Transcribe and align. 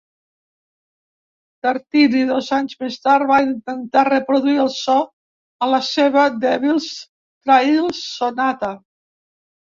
Tartini, 1.67 2.23
dos 2.29 2.47
anys 2.57 2.79
més 2.83 2.97
tard, 3.03 3.25
va 3.33 3.37
intentar 3.47 4.03
reproduir 4.09 4.57
el 4.65 4.73
so 4.77 4.97
a 5.67 5.71
la 5.75 5.83
seva 5.91 6.25
"Devil's 6.49 6.91
Trill 6.99 7.95
Sonata". 8.01 8.75